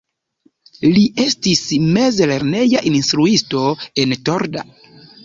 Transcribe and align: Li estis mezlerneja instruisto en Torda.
Li 0.93 1.01
estis 1.25 1.61
mezlerneja 1.97 2.81
instruisto 2.93 3.61
en 4.05 4.17
Torda. 4.31 4.65